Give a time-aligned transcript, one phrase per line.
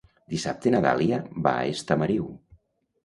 [0.33, 1.19] Dissabte na Dàlia
[1.49, 2.27] va a Estamariu.